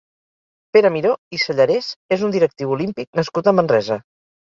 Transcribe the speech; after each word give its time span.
Pere 0.77 0.89
Miró 0.93 1.09
i 1.37 1.39
Sellarés 1.43 1.89
és 2.17 2.23
un 2.29 2.33
directiu 2.37 2.73
olímpic 2.77 3.21
nascut 3.21 3.51
a 3.53 3.55
Manresa. 3.59 3.99